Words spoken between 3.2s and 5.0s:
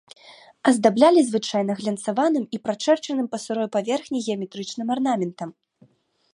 па сырой паверхні геаметрычным